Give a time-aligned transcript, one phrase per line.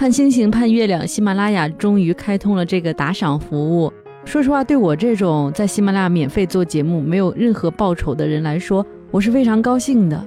[0.00, 3.92] 盼星星盼月亮，喜马拉雅终于开通了这个打赏服务。
[4.24, 10.26] 说实话，对我这种在喜马拉雅免费做节目、没有任何报酬的人来说，我是非常高兴的。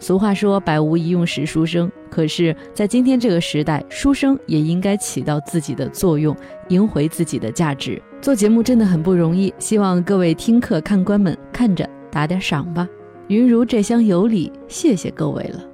[0.00, 6.34] 俗话说“百无一用是书生”，可是，在今天这个时代，书生也应该起到自己的作用，
[6.70, 8.02] 赢回自己的价值。
[8.20, 12.88] 做节目真的很不容易，希望各位听课看官们看着打点赏吧。
[13.28, 15.67] 云如这厢有礼，谢谢各位了。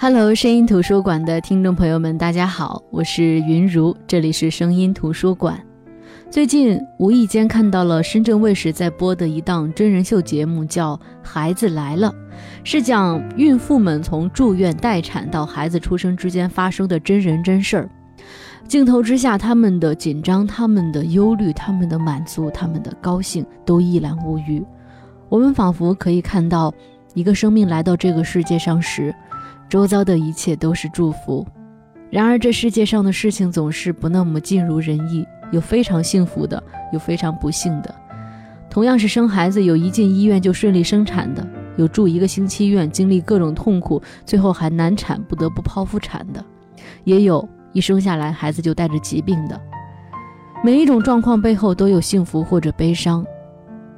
[0.00, 5.60] Hello，声音图书馆的听众朋友们，大家好，我是云如，这里是声音图书馆。
[6.30, 12.14] 最近无意间看到了深圳卫视在播的一档真人秀节目，叫《孩子来了》，
[12.62, 17.90] 是讲孕妇们从住院待产到孩子出生之间发生的真人真事儿。
[18.68, 24.64] 镜头之下，他们的紧张、他们的忧虑、他们的满足、他们的高兴，都一览无余。
[25.28, 26.72] 我们仿佛可以看到，
[27.14, 29.12] 一个生命来到这个世界上时。
[29.68, 31.46] 周遭的一切都是祝福，
[32.10, 37.94] 然而这世界上的事情总是不那么尽如人意，有非常幸福的，有非常不幸的。
[38.70, 46.42] 同样是生孩子，有一进医院就顺利生产的，有住一个星期院，经历各种痛苦，最后还难产，不得不剖腹产的，
[47.04, 49.60] 也有一生下来孩子就带着疾病的。
[50.64, 53.24] 每一种状况背后都有幸福或者悲伤。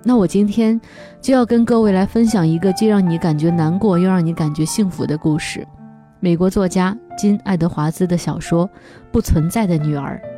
[0.02, 0.80] 那我今天
[1.20, 5.66] 就要跟各位来分享一个既让你感觉难过又让你感觉幸福的故事——
[6.20, 8.66] 美国作家金·爱德华兹的小说
[9.12, 10.20] 《不存在的女儿》。《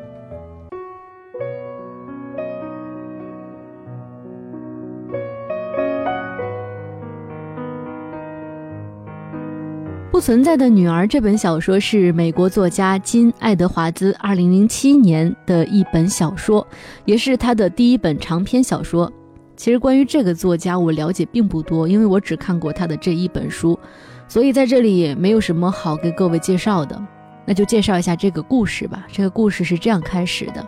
[10.10, 16.66] 不存在的女儿》这本小说是美国作家金·爱德华兹2007年的一本小说，
[17.04, 19.10] 也是他的第一本长篇小说。
[19.56, 23.78] 其实关于这个作家，我了解并不多，因为我只看过他的这一本书，
[24.26, 27.00] 所以在这里也没有什么好给各位介绍的。
[27.44, 29.06] 那就介绍一下这个故事吧。
[29.10, 30.66] 这个故事是这样开始的：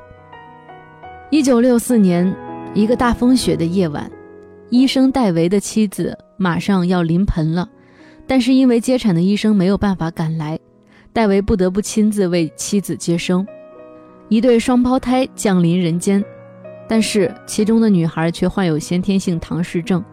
[1.30, 2.34] 一九六四年，
[2.74, 4.10] 一个大风雪的夜晚，
[4.70, 7.68] 医生戴维的妻子马上要临盆了，
[8.26, 10.58] 但是因为接产的医生没有办法赶来，
[11.12, 13.46] 戴维不得不亲自为妻子接生，
[14.28, 16.24] 一对双胞胎降临人间。
[16.86, 20.04] 但是其中的女孩却患有先天性唐氏症，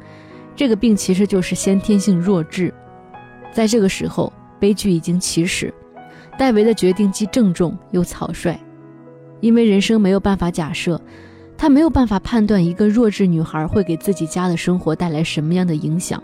[0.56, 2.74] 这个病其实就是先天性弱智。
[3.52, 5.74] 在这个时候，悲剧已经起始。
[6.40, 8.58] 戴维的决定既郑重又草率，
[9.42, 11.00] 因为人生没有办法假设，
[11.58, 16.24] 他没有办法判断一个弱智女孩会给自己家的生活带来什么样的影响。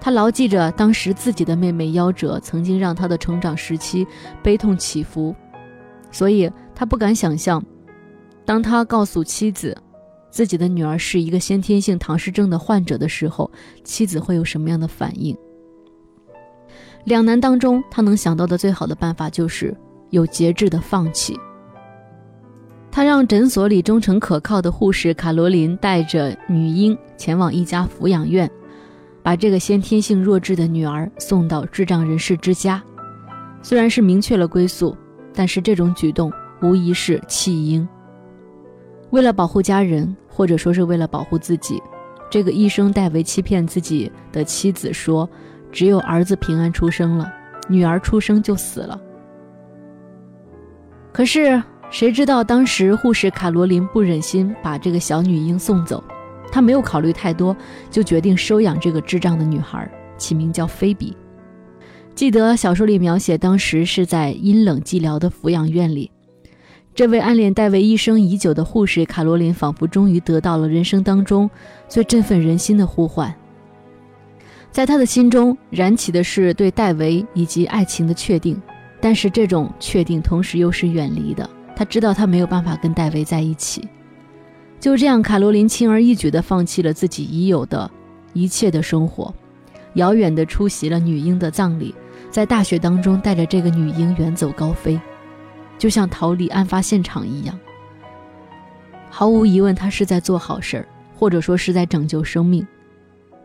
[0.00, 4.06] 他牢记着当时自己的妹妹夭折，曾经让他的成长时期
[4.42, 5.34] 悲痛起伏，
[6.12, 7.64] 所以他不敢想象。
[8.44, 9.76] 当他告诉妻子，
[10.30, 13.50] 自己的女儿是一个先天性唐氏症的患者的时候，
[13.84, 15.36] 妻子会有什么样的反应？
[17.04, 19.76] 两难当中，他能想到的最好的办法就是
[20.10, 21.38] 有节制的放弃。
[22.90, 28.50] 他让诊所里忠诚可靠的护士卡罗琳带着女婴前往一家抚养院，
[29.22, 32.82] 把这个先天性弱智的女儿送到智障人士之家。
[33.62, 34.96] 虽然是明确了归宿，
[35.32, 37.86] 但是这种举动无疑是弃婴。
[39.14, 41.80] 为了保护家人，或者说是为了保护自己，
[42.28, 45.30] 这个医生戴维欺骗自己的妻子说，
[45.70, 47.32] 只有儿子平安出生了，
[47.68, 49.00] 女儿出生就死了。
[51.12, 56.02] 可是谁知道，当时护士卡罗琳不忍心把这个小女婴送走，
[56.50, 57.56] 她没有考虑太多，
[57.92, 59.88] 就决定收养这个智障的女孩，
[60.18, 61.16] 起名叫菲比。
[62.16, 66.10] 记得小说里描写，当时是在阴冷寂寥的抚养院里。
[66.94, 71.50] 这位暗恋戴维一生已久的护士卡罗琳，仿佛终于得到了人生当中
[71.88, 73.34] 最振奋人心的呼唤。
[74.70, 78.62] 在他的心中燃起的是对戴维以及爱情的确定，
[79.00, 81.48] 但是这种确定同时又是远离的。
[81.74, 83.88] 他知道他没有办法跟戴维在一起。
[84.78, 87.90] 就这样，卡罗琳轻而易举地放弃了自己已有的
[88.34, 89.34] 一切的生活，
[89.94, 91.92] 遥远地出席了女婴的葬礼，
[92.30, 94.96] 在大雪当中带着这个女婴远走高飞。
[95.84, 97.60] 就像逃离案发现场一样，
[99.10, 102.66] 毫无疑问，他是在做好事儿，或者说是在拯救生命。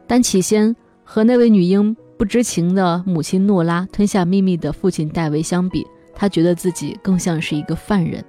[0.07, 8.24] 但起先和那位女婴不知情的母亲诺拉吞下秘密的父亲戴维相比，他觉得自己更像是一个犯人。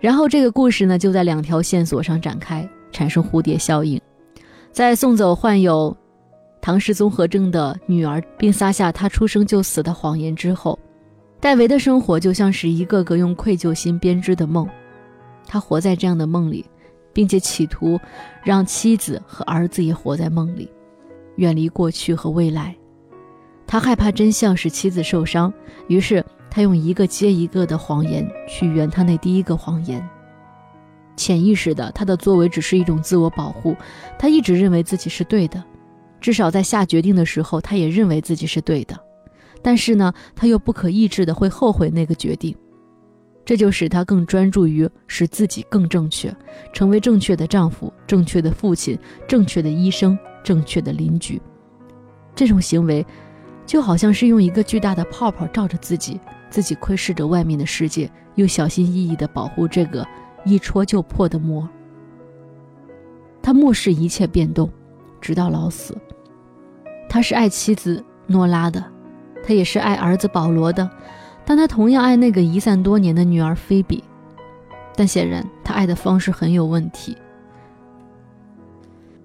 [0.00, 4.00] 然后这个故事呢，就在两条线索上展开，产生蝴蝶效应。
[4.72, 5.96] 在送走患有
[6.60, 10.76] 唐氏综合症的女儿，并撒下她出生就死的谎言之后。
[11.42, 14.64] 戴维的生活就像是一个个用愧疚心编织的梦，
[15.44, 16.64] 他活在这样的梦里，
[17.12, 17.98] 并且企图
[18.44, 20.70] 让妻子和儿子也活在梦里，
[21.34, 22.72] 远离过去和未来。
[23.66, 25.52] 他害怕真相使妻子受伤，
[25.88, 30.00] 于是他用一个接一个的谎言去圆他那第一个谎言。
[31.16, 33.74] 潜意识的，他的作为只是一种自我保护。
[34.16, 35.60] 他一直认为自己是对的，
[36.20, 38.96] 至少在下决定的时候，他也认为自己是对的。
[39.62, 42.54] 但是呢，他又不可抑制的会后悔那个决定，
[43.44, 46.34] 这就使他更专注于使自己更正确，
[46.72, 51.40] 成为正确的丈夫、正确的父亲、正确的医生、正确的邻居。
[52.34, 53.06] 这种行为，
[53.64, 56.20] 就好像是用一个巨大的泡泡罩着自己，
[56.50, 60.06] 自己窥视着外面的世界，又小心翼翼地保护这个。
[60.44, 61.68] 一戳就破的膜。
[63.40, 64.68] 他漠视一切变动，
[65.20, 65.96] 直到老死。
[67.08, 68.84] 他是爱妻子诺拉的，
[69.42, 70.88] 他也是爱儿子保罗的，
[71.44, 74.02] 但他同样爱那个遗散多年的女儿菲比。
[74.94, 77.16] 但显然，他爱的方式很有问题。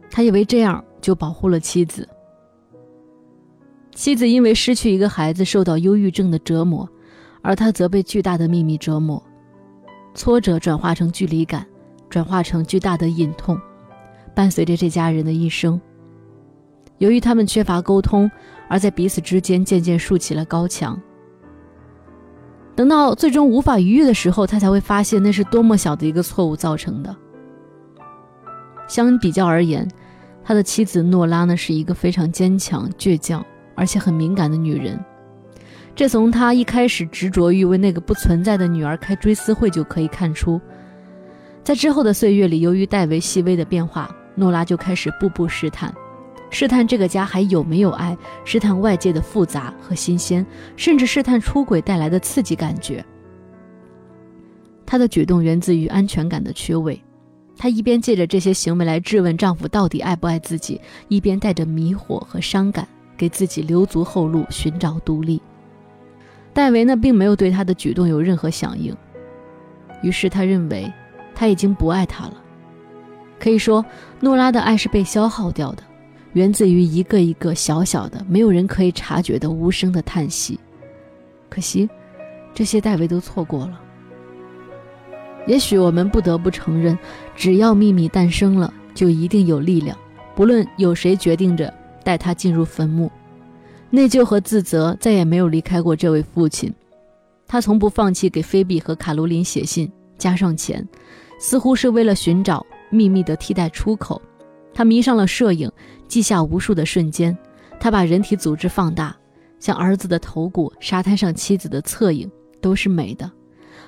[0.10, 2.08] 他以为这样就保护了妻子。
[3.94, 6.88] 妻子因为失去一个孩子，受到忧郁症的折磨，
[7.42, 9.22] 而他则被巨大的秘密折磨。
[10.16, 11.66] 挫折转化成距离感，
[12.10, 13.60] 转化成巨大的隐痛，
[14.34, 15.80] 伴随着这家人的一生。
[16.98, 18.30] 由于他们缺乏沟通，
[18.68, 21.00] 而在彼此之间渐渐竖起了高墙。
[22.76, 27.16] 等到最终无法逾越的时候，他才会发现那是多么小的一个错误造成的。
[28.88, 29.88] 相比较而言，
[30.44, 33.44] 他的妻子诺拉呢是一个非常坚强、倔强，
[33.76, 35.00] 而且很敏感的女人。
[35.96, 40.62] 这从他一开始执着于为那个不存在的女儿开追思会就可以看出。
[41.64, 45.92] 在之后的岁月里，由于戴维细微的变化，诺拉就开始步步试探，
[46.50, 50.46] 试探这个家还有没有爱，试探外界的复杂和新鲜，
[50.76, 53.04] 甚至试探出轨带来的刺激感觉。
[54.86, 57.02] 她的举动源自于安全感的缺位，
[57.58, 60.80] 她一边借着这些行为来质问丈夫到底爱不爱自己，
[61.10, 65.42] 一边带着迷惑和伤感，给自己留足后路，寻找独立。
[66.54, 68.96] 戴维呢，并没有对他的举动有任何响应，
[70.02, 70.92] 于是他认为
[71.36, 72.34] 他已经不爱他了。
[73.40, 73.86] 可以说，
[74.22, 75.84] 诺拉的爱是被消耗掉的，
[76.38, 80.60] 源自于一个一个小小的、没有人可以察觉的无声的叹息。
[81.50, 81.90] 可惜，
[82.54, 83.82] 这些戴维都错过了。
[85.48, 86.96] 也许我们不得不承认，
[87.36, 89.98] 只要秘密诞生了，就一定有力量，
[90.36, 91.74] 不论有谁决定着
[92.04, 93.12] 带他进入坟墓。
[93.90, 96.72] 内疚和自责再也没有离开过这位父亲，
[97.48, 100.88] 他从不放弃给菲比和卡罗琳写信，加上钱，
[101.40, 104.22] 似乎是为了寻找秘密的替代出口。
[104.78, 105.72] 他迷上了摄影，
[106.08, 107.36] 记下无数的瞬间。
[107.80, 109.18] 他把人体组织放大，
[109.60, 112.30] 像儿子的头骨、沙滩上妻子的侧影，
[112.62, 113.32] 都是美的。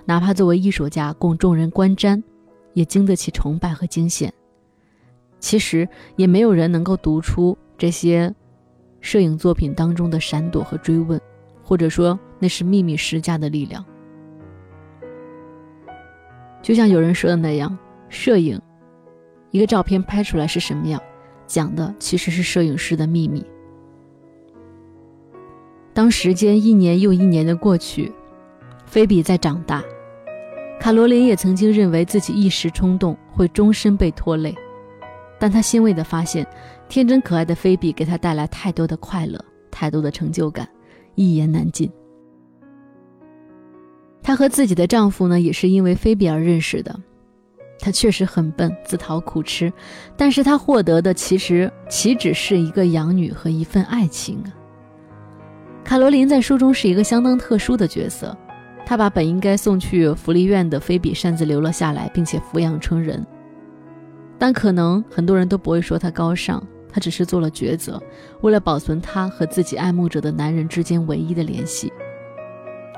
[0.03, 2.23] 哪怕作为艺术家供众人观瞻，
[2.73, 4.33] 也经得起崇拜和惊险。
[5.39, 8.33] 其实也没有人能够读出这些。
[8.99, 11.21] 摄影作品当中的闪躲和追问，
[11.63, 13.85] 或者说那是秘密施加的力量。
[16.63, 17.77] 就像有人说的那样，
[18.09, 18.59] 摄影，
[19.51, 21.01] 一个照片拍出来是什么样，
[21.47, 23.45] 讲的其实是摄影师的秘密。
[25.93, 28.11] 当时间一年又一年的过去，
[28.85, 29.83] 菲比在长大，
[30.79, 34.55] 卡罗琳也曾经认为自己一时冲动会终身被拖累。
[35.39, 36.45] 但她欣慰地发现，
[36.87, 40.67] 天真可爱的菲比给她带来太多的快乐，太多的成就感，
[41.15, 41.91] 一言难尽。
[44.21, 46.97] 她和自己的丈夫呢，也是因为菲比而认识的。
[47.79, 49.71] 她确实很笨，自讨苦吃，
[50.17, 54.51] 但是她获得的其实岂止是一个养女和一份爱情啊！
[55.83, 58.37] 卡罗琳在书中是一个相当特殊的角色，
[58.85, 63.25] 她把本应该送去福利院的菲比擅自留了下来，并且抚养成人。
[64.37, 68.01] 但可能很多人都不会说她高尚，她只是做了抉择，
[68.41, 71.91] 为了保存她和自己爱慕者的男人之间唯一的联系。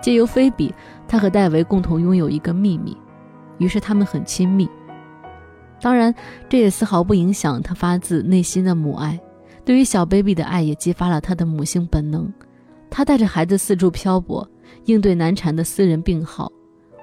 [0.01, 0.73] 借由菲比，
[1.07, 2.97] 她和戴维共同拥有一个秘密，
[3.62, 4.68] 于是他们很亲密。
[5.80, 6.13] 当然，
[6.50, 9.20] 这也丝毫不影响她发自内心的母爱，
[9.63, 12.32] 对于小 baby 的爱也激发了她的母性本能。
[12.89, 14.48] 她带着孩子四处漂泊，
[14.86, 16.51] 应对难缠的私人病号，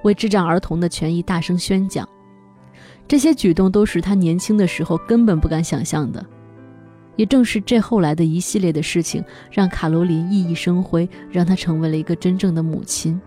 [0.03, 2.09] 为智障儿童的权益大声宣讲。
[3.07, 6.25] 这些举动都是他年轻的时候根本不敢想象的，
[7.17, 13.19] 也正是这后来的一系列的事情，让卡罗琳熠熠生辉，让她成为了一个真正的母亲。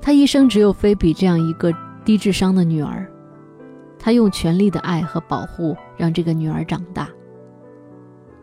[0.00, 1.72] 她一生只有菲比这样一个
[2.04, 3.06] 低智商的女儿，
[3.98, 7.08] 她用全力的爱和保护让这个女儿长大。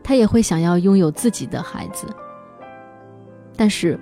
[0.04, 2.08] 她也会想要拥有自己的孩子，
[3.56, 4.00] 但是，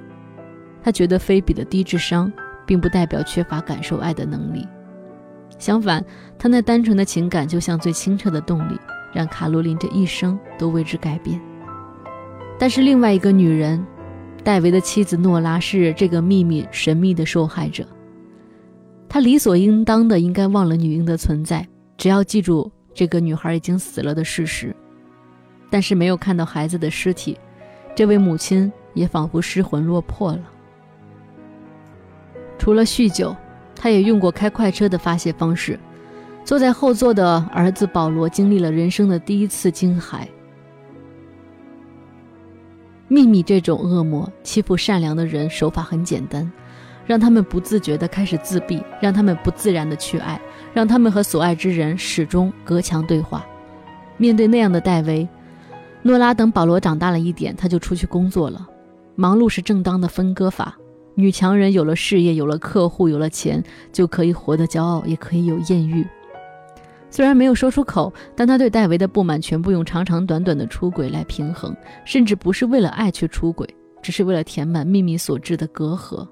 [0.83, 2.31] 她觉得菲比的低智商
[2.65, 4.67] 并不代表缺乏感受爱的能力。
[5.59, 6.03] 相反，
[6.37, 8.77] 他那单纯的情感就像最清澈的动力，
[9.13, 11.39] 让卡罗琳这一生都为之改变。
[12.59, 13.85] 但是另外一个女人，
[14.43, 17.85] 戴维的妻子诺拉是这个秘密神秘的受害者。
[19.07, 24.75] 她理所应当的应该忘了女婴的存在，只要记住这个女孩已经死了的事实。
[25.69, 27.37] 但是没有看到孩子的尸体，
[27.95, 30.41] 这位母亲也仿佛失魂落魄了。
[32.59, 33.35] 除了酗酒，
[33.75, 35.79] 他也用过开快车的发泄方式。
[36.45, 40.27] 坐在后座的儿子保罗经历了人生的第一次惊骇。
[43.13, 46.51] 秘密这种恶魔欺负善良的人，手法很简单，
[47.05, 50.41] 让他们不自觉地开始自闭，让他们不自然地去爱，
[50.73, 53.45] 让他们和所爱之人始终隔墙对话。
[54.17, 55.29] 面对那样的戴维。
[56.01, 58.67] 诺拉等保罗长大了一点，他就出去工作了。
[59.13, 60.75] 忙碌是正当的分割法。
[61.13, 66.03] 女强人有了事业，有了客户，有了钱，就可以活得骄傲，也可以有艳遇。
[67.13, 71.71] 虽然没有说出口，但他对戴维的不满全部用长长短短的出轨来平衡，
[72.05, 73.69] 甚至不是为了爱去出轨，
[74.01, 76.27] 只是为了填满秘密所致的隔阂。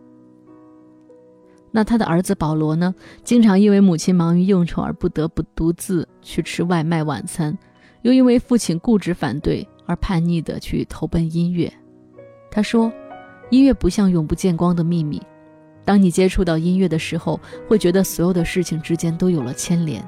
[1.70, 2.96] 那他的儿子保罗呢？
[3.24, 7.56] 经常因为母亲忙于应酬而不得不独自去吃外卖晚餐。
[8.02, 11.72] 又因为父亲固执反对而叛逆地去投奔音乐。
[12.50, 12.92] 他说
[13.52, 15.22] ：“音乐不像永不见光的秘密，
[15.86, 20.04] 当你接触到音乐的时候，会觉得所有的事情之间都有了牵连。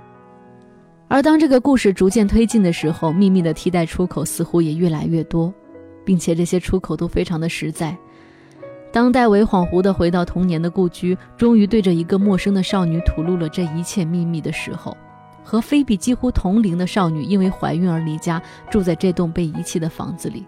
[1.13, 5.53] 而当这个故事逐渐推进的时候，秘密的替代出口似乎也越来越多，
[6.03, 7.95] 并且这些出口都非常的实在。
[8.91, 14.97] 当戴维恍惚地回到童年的故居，终于对着一个陌生的少女吐露了这一切秘密的时候。”
[15.45, 18.41] 和菲比几乎同龄的少女因为怀孕而离家，
[18.71, 20.43] 住在这栋被遗弃的房子里，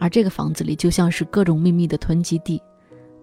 [0.00, 2.60] 而这个房子里就像是各种秘密的囤积地，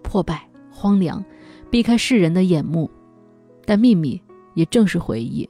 [0.02, 1.22] 破败、荒凉，
[1.70, 2.90] 避开世人的眼目。
[3.66, 4.22] 但秘密
[4.54, 5.50] 也正是回忆。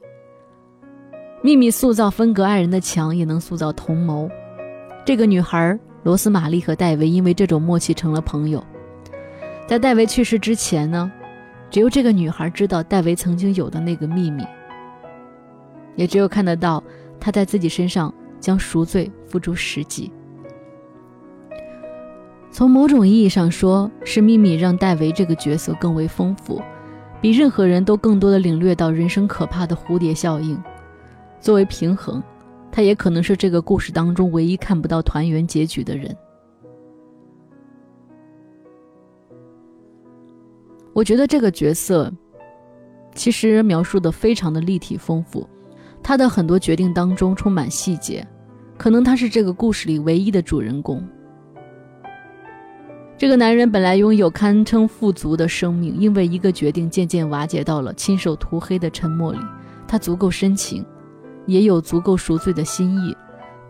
[1.44, 4.30] 秘密塑造分隔爱人的墙，也能塑造同谋。
[5.04, 8.64] 这个女孩罗斯玛丽和戴维因为这种默契成了朋友。
[9.66, 11.12] 在戴维去世之前呢，
[11.70, 14.42] 只有这个女孩知道戴维曾经有的那个秘密。
[15.96, 16.82] 也只有看得到
[17.20, 20.10] 他在自己身上将赎罪付诸实际。
[22.50, 26.62] 从某种意义上说，是秘密让戴维这个角色更为丰富，
[27.20, 30.58] 比任何人都更多的领略到人生可怕的蝴蝶效应。
[31.44, 32.22] 作为平衡，
[32.72, 36.16] 他也可能是这个故事当中唯一看不到团圆结局的人。
[40.94, 42.10] 我觉得这个角色
[43.14, 45.46] 其实描述的非常的立体丰富。
[46.02, 48.26] 他的很多决定当中充满细节，
[48.78, 51.06] 可能他是这个故事里唯一的主人公。
[53.18, 59.38] 这个男人本来拥有堪称富足的生命，因为一个决定渐渐瓦解到了亲手涂黑的沉默里。
[59.86, 60.82] 他足够深情，
[61.46, 63.14] 也有足够赎罪的心意；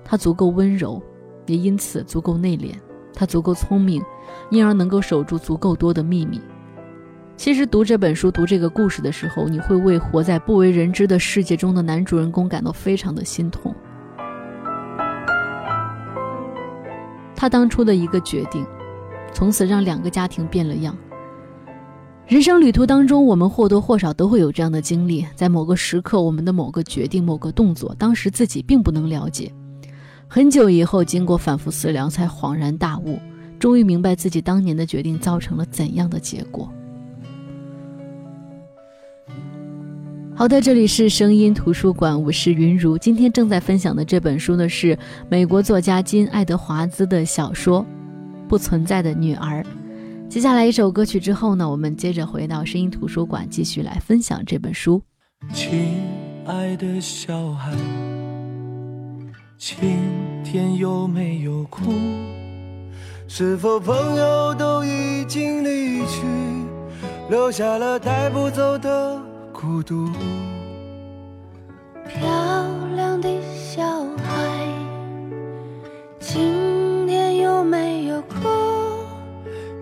[0.04, 1.02] 他足够温柔，
[1.46, 2.74] 也因此足够内敛；
[3.12, 4.02] 他足够聪明，
[4.50, 6.40] 因而能够守住足够多的秘密。
[7.36, 13.74] 其实读这本书、读这个故事的时候，你会为活在不为人知的世界中的男主人公感到非常的心痛。
[17.34, 18.64] 他当初的一个决定，
[19.32, 20.96] 从此让两个家庭变了样。
[22.26, 29.52] 人生旅途当中，我们或多或少都会有这样的经历，在某个时刻，我们的某个决定、某个动作，当时自己并不能了解，
[30.26, 33.18] 很久以后，经过反复思量，才恍然大悟，
[33.58, 36.66] 终于明白自己当年的决定造成了怎样的结果。
[40.34, 42.96] 好的，这里是声音图书馆，我是云如。
[42.96, 47.82] 今天正在分享的这本书呢，是美国作家金·爱德华兹的小说
[48.48, 49.62] 《不存在的女儿》。
[50.28, 55.00] 接下来一首歌曲之后呢，我们接着回到声音图书馆，继续来分享这本书。
[55.52, 56.02] 亲
[56.44, 57.72] 爱的小孩，
[59.56, 59.78] 今
[60.42, 61.92] 天有没有哭？
[63.28, 66.22] 是否朋友都已经离去，
[67.30, 69.20] 留下了带不走的？
[69.52, 70.10] 孤独。
[72.08, 72.20] 漂
[72.96, 73.82] 亮的小
[74.18, 74.68] 孩，
[76.20, 76.73] 今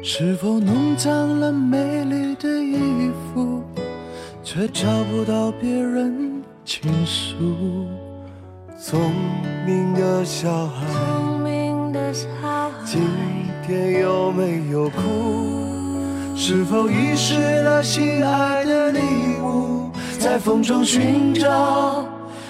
[0.05, 3.63] 是否弄脏了美丽的衣服，
[4.43, 7.87] 却找不到别人倾诉？
[8.77, 9.13] 聪
[9.65, 10.85] 明的小孩，
[12.85, 13.01] 今
[13.65, 14.99] 天有没有哭？
[16.35, 18.99] 是否遗失了心爱的礼
[19.41, 22.05] 物，在风中寻找，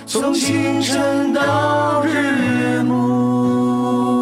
[0.06, 4.21] 从清晨到日暮。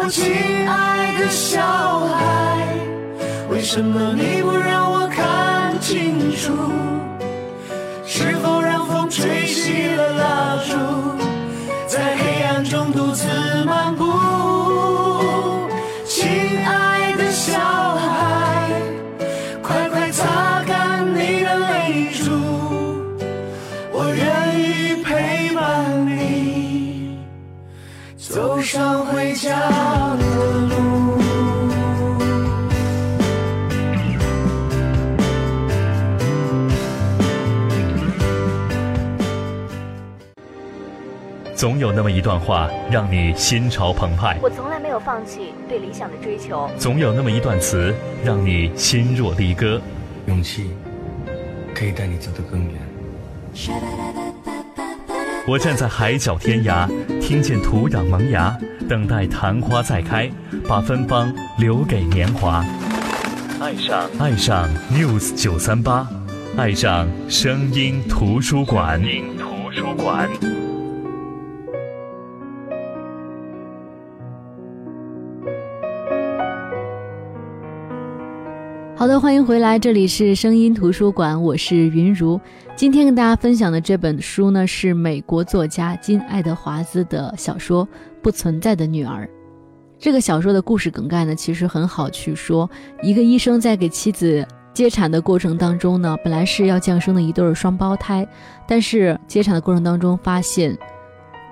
[0.00, 0.24] 我亲
[0.68, 1.60] 爱的小
[2.06, 2.68] 孩，
[3.50, 6.52] 为什么你不让我看清楚？
[8.06, 10.37] 是否让风吹熄了蜡
[28.68, 29.58] 上回家
[30.18, 30.26] 的
[30.68, 31.16] 路。
[41.54, 46.68] 总有那么一段话让你心潮澎湃，我从来没有放弃对理想的追求。
[46.76, 49.80] 总有那么一段词让你心若离歌。
[50.26, 50.72] 勇气
[51.74, 52.74] 可以带你走得更远。
[55.48, 56.86] 我站在海角天涯，
[57.22, 58.54] 听见土壤萌芽，
[58.86, 60.30] 等待昙花再开，
[60.68, 62.62] 把芬芳留给年华。
[63.58, 66.06] 爱上爱上 News 九三八，
[66.58, 69.00] 爱上声音图书馆。
[69.00, 70.28] 声音图书馆。
[79.08, 82.38] 好的，欢迎回来，这里是声音图书馆，我是云如。
[82.76, 87.86] 今天跟大家分享的这本书呢，是美国作家金·爱德华兹的小说
[88.20, 89.24] 《不存在的女儿》。
[89.98, 92.68] 这个小说的故事梗概呢，其实很好去说。
[93.02, 98.28] 一个医生在给妻子接产的过程当中呢，本来是要降生的一对双胞胎，
[98.66, 100.76] 但是接产的过程当中发现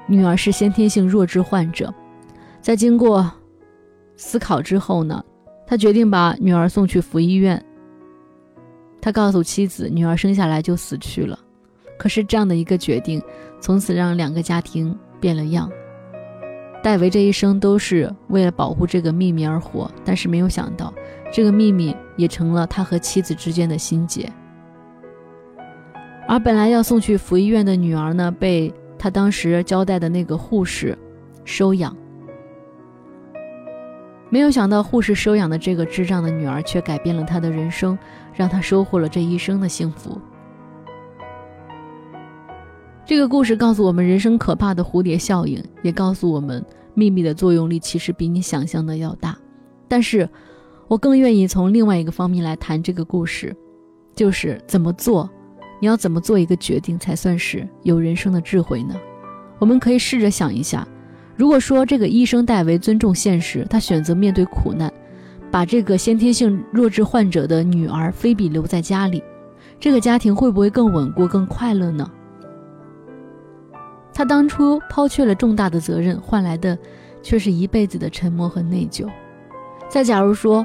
[0.06, 1.90] 女儿是先天性弱智患者，
[2.60, 3.32] 在经过
[4.14, 5.24] 思考之后呢。
[5.66, 7.62] 他决定把女儿送去福医院。
[9.00, 11.38] 他告诉妻子，女儿生下来就死去了。
[11.98, 13.22] 可是这样的一个决定，
[13.60, 15.70] 从此让两个家庭变了样。
[16.82, 20.92] 戴维这一生都是为了保护这个秘密而活，但是没有想到，
[21.32, 24.30] 这个秘密也成了他和妻子之间的心结。
[26.28, 30.96] 而本来要送去福医院的女儿呢，被他当时交代的那个护士
[31.44, 31.96] 收养。
[34.36, 37.98] 没有想到，护士收养的这个智障的女儿却改变了他的人生，
[38.34, 40.20] 让他收获了这一生的幸福。
[43.06, 49.34] 这个故事告诉我们人生可怕的蝴蝶效应，也告诉我们秘密的作用力其实比你想象的要大。
[49.88, 50.28] 但是，
[50.86, 53.56] 我更愿意从另外一个方面来谈这个故事，
[54.14, 55.30] 就是怎么做，
[55.80, 58.94] 你要怎么做一个决定才算是有人生的智慧呢？
[59.58, 60.86] 我们可以试着想一下。
[61.36, 64.90] 如果说这个医生戴维尊重现实，他选择面对苦难，
[65.50, 69.22] 把这个先天性弱智患者的女儿菲比留在家里，
[69.78, 72.10] 这个家庭会不会更稳固、更快乐呢？
[74.14, 76.78] 他当初抛却了重大的责任，换来的
[77.22, 79.06] 却是一辈子的沉默和内疚。
[79.90, 80.64] 再假如说，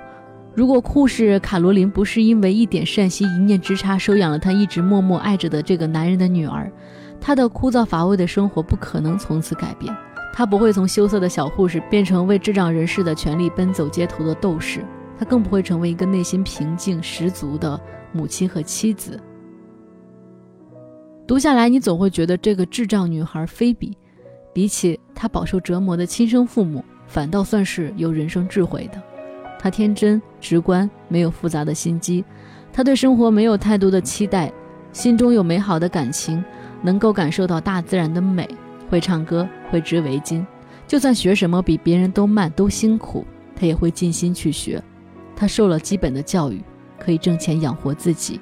[0.56, 6.72] 如果护士卡罗琳不是因为一点善心、一念之差收养了他一直默默爱着的这个男人的女儿，
[7.20, 9.94] 他的枯燥乏味的生活不可能从此改变。
[10.34, 14.84] 她不会从羞涩的小护士变成为智障人士的权利奔走街头的斗士，
[15.20, 17.80] 她更不会成为一个内心平静十足的
[18.14, 19.20] 母亲和妻子。
[21.28, 23.98] 读下来，你总会觉得这个智障女孩菲比，
[24.54, 29.02] 比起她饱受折磨的亲生父母，反倒算是有人生智慧的。
[29.60, 32.26] 她天真直观，没有复杂的心机，
[32.74, 34.52] 她对生活没有太多的期待，
[34.92, 36.44] 心中有美好的感情，
[36.82, 38.50] 能够感受到大自然的美。
[38.92, 40.46] 会唱歌，会织围巾，
[40.86, 43.26] 就算学什么比别人都慢、都辛苦，
[43.56, 44.84] 他也会尽心去学。
[45.34, 46.62] 他受了基本的教育，
[47.00, 48.42] 可以挣钱养活自己。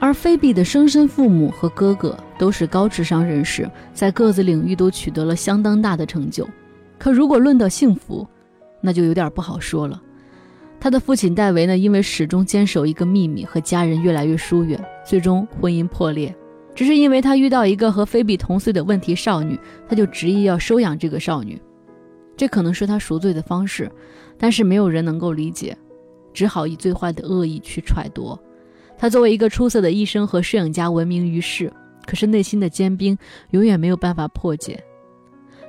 [0.00, 6.48] 而菲比的生身父母和哥哥都是高智商人士，在各自领域都取得了相当大的成就。
[6.98, 8.26] 可如果论到幸福，
[8.80, 10.02] 那就有点不好说了。
[10.78, 16.34] 他的父亲戴维呢，因为始终坚守一个秘密，和家人越来越疏远，最终婚姻破裂。
[16.74, 19.58] 只是因为他遇到一个和菲比同岁的问题少女，
[19.88, 21.60] 他就执意要收养这个少女。
[22.36, 23.90] 这可能是他赎罪的方式，
[24.36, 25.74] 但是没有人能够理解，
[26.34, 28.38] 只好以最坏的恶意去揣度。
[28.98, 31.72] 他作为一个出色的医生和摄影家闻名于世，
[32.06, 33.16] 可是内心的坚冰
[33.52, 34.78] 永远没有办法破解。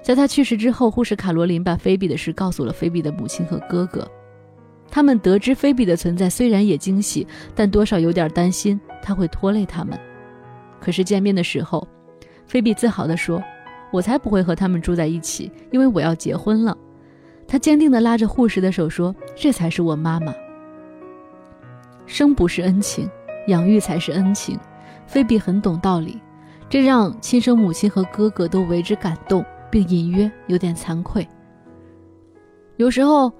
[0.04, 4.06] 在他去世之后，护士卡罗琳把菲比的事告诉了菲比的母亲和哥哥。
[4.90, 10.00] 他们得知菲比的存在，虽然也惊喜，但多少有点担心他会拖累他们。
[10.80, 11.86] 可是见面的时候，
[12.46, 13.44] 菲比自豪地说
[13.92, 16.76] ：“我才不会和他们住在一起，因为我要结婚了。”
[17.48, 20.34] 他坚定地拉着护士的手说：“这才是我妈妈。
[22.06, 23.10] 生不是恩情，
[23.48, 24.58] 养育才是恩情。”
[25.06, 26.22] 菲比很懂道理，
[26.70, 31.28] 这让亲生母亲和哥哥都为之感动，并隐约有点惭愧。
[32.78, 33.32] 有时候。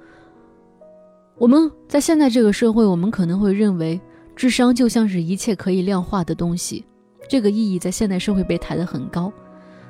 [1.38, 4.02] 我们在现在这个社会，我们可能会认为
[4.36, 6.84] 智商就像是一切可以量化的东西，
[7.30, 9.32] 这个意义在现代社会被抬得很高。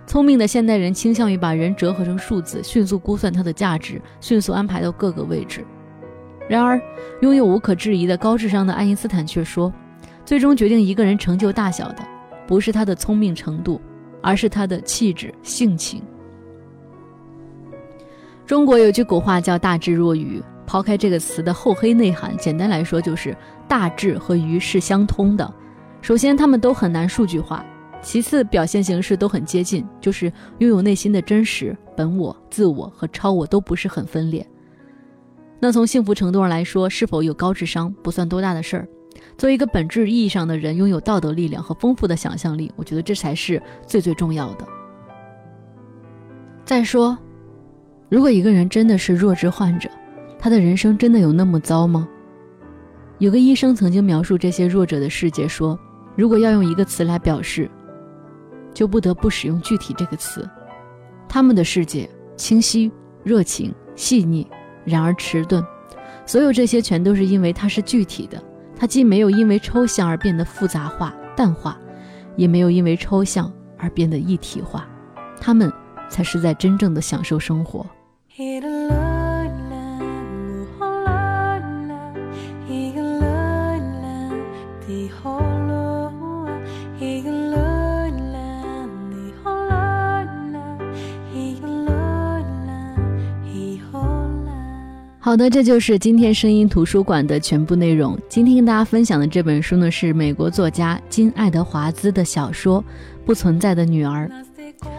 [0.06, 5.66] 聪明的现代人倾向于把人折合成数字，迅速估算它的价值，迅速安排到各个位置。
[6.50, 6.82] 然而，
[7.22, 9.72] 拥有无可置疑的高智商的爱因斯坦却说，
[10.26, 12.00] 最终决定一个人成就大小的，
[12.46, 13.80] 不是他的聪明程度，
[14.22, 16.02] 而是他的气质、性情。
[18.46, 20.44] 中国有句古话叫“大智若愚”。
[20.68, 23.36] 抛开这个词的厚黑内涵，简单来说就是
[23.70, 25.52] 大智和愚是相通的。
[26.02, 27.66] 首先，他们都很难数据化；
[28.02, 34.46] 其次，表现形式都很接近，就是拥有内心的真实、本我、自我和超我都不是很分裂。
[35.60, 38.88] 那从幸福程度上来说，是否有高智商不算多大的事儿。
[39.38, 44.68] 作为一个本质意义上的人，拥有道德力量和丰富的想象力，我觉得这才是最最重要的。
[46.66, 47.18] 再说，
[48.10, 49.90] 如果一个人真的是弱智患者，
[50.48, 52.08] 他的人生真的有那么糟吗？
[53.18, 55.78] 有个医生曾经描述这些弱者的世界说
[56.16, 57.70] ：“如果要用一个词来表示，
[58.74, 60.50] 就不得不使用‘具体’这个词。
[61.28, 62.90] 他们的世界清晰、
[63.26, 64.48] 热情、细腻，
[64.86, 65.62] 然而迟钝。
[66.26, 68.42] 所有这些全都是因为它是具体的。
[68.74, 71.78] 它既没有因为抽象而变得复杂化、淡化，
[72.38, 74.88] 也没有因为抽象而变得一体化。
[75.42, 75.70] 他们
[76.08, 77.86] 才是在真正的享受生活。”
[95.28, 98.18] 好的，这就是今天声音图书馆的全部内容。
[98.30, 102.82] 今天跟大家分享的这本书呢，是美国作家金爱德华兹的小说
[103.26, 104.32] 《不存在的女儿》。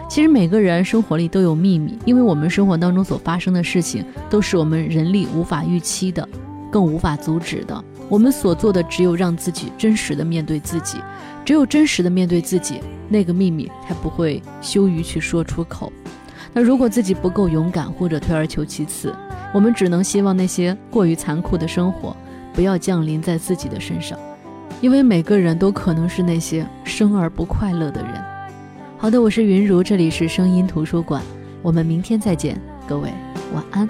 [0.07, 6.29] 其实每个人生活里都有秘密，因为我们生活当中所发生的事情，都是我们人力无法预期的，
[6.71, 7.83] 更无法阻止的。
[8.07, 10.99] 我们所做的，只有让自己真实的面对自己，
[11.43, 15.91] 只有真实的面对自己，那个秘密才不会羞于去说出口。
[16.53, 19.11] 那如果自己不够勇敢，或者退而求其次。
[19.51, 22.15] 我们只能希望那些过于残酷的生活
[22.53, 24.17] 不要降临在自己的身上，
[24.81, 28.13] 因为每个人都可能是那些生而不快乐的人。
[28.97, 31.23] 好的，我是云如，这里是声音图书馆，
[31.61, 33.09] 我们明天再见，各位
[33.53, 33.87] 晚安。